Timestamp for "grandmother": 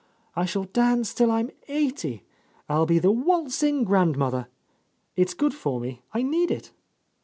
3.83-4.47